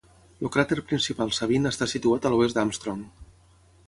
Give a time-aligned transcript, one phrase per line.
[0.47, 3.05] El cràter principal Sabine està situat a l'oest d'Armstrong.